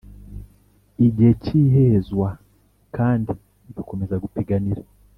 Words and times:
igihe 1.05 1.31
cyihezwa 1.43 2.27
kandi 2.95 3.31
igakomeza 3.69 4.15
gupiganira 4.23 4.81